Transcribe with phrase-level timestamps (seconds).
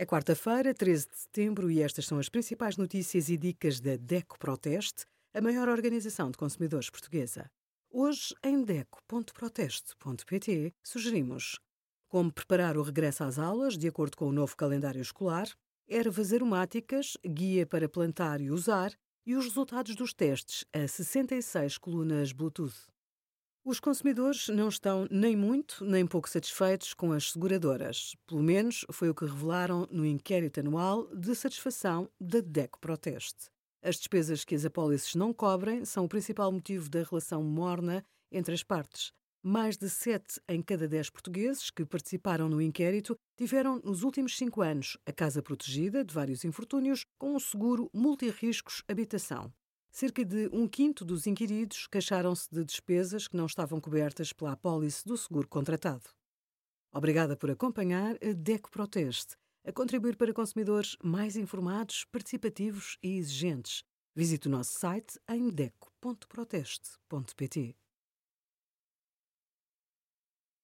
[0.00, 4.38] É quarta-feira, 13 de setembro, e estas são as principais notícias e dicas da DECO
[4.38, 7.50] Proteste, a maior organização de consumidores portuguesa.
[7.90, 11.60] Hoje, em DECO.proteste.pt, sugerimos
[12.08, 15.50] como preparar o regresso às aulas de acordo com o novo calendário escolar,
[15.86, 18.94] ervas aromáticas, guia para plantar e usar
[19.26, 22.88] e os resultados dos testes a 66 colunas Bluetooth.
[23.62, 28.16] Os consumidores não estão nem muito nem pouco satisfeitos com as seguradoras.
[28.26, 33.50] Pelo menos foi o que revelaram no inquérito anual de satisfação da DECO Proteste.
[33.82, 38.02] As despesas que as apólices não cobrem são o principal motivo da relação morna
[38.32, 39.12] entre as partes.
[39.42, 44.62] Mais de 7 em cada 10 portugueses que participaram no inquérito tiveram, nos últimos 5
[44.62, 49.52] anos, a casa protegida de vários infortúnios com um seguro multirriscos habitação.
[49.92, 55.04] Cerca de um quinto dos inquiridos queixaram-se de despesas que não estavam cobertas pela apólice
[55.04, 56.08] do seguro contratado.
[56.92, 63.82] Obrigada por acompanhar a DECO Proteste, a contribuir para consumidores mais informados, participativos e exigentes.
[64.14, 67.76] Visite o nosso site em deco.proteste.pt.